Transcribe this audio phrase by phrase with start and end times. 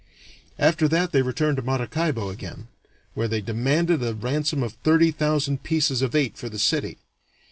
[0.57, 2.67] After that they returned to Maracaibo again,
[3.13, 6.97] where they demanded a ransom of thirty thousand pieces of eight for the city.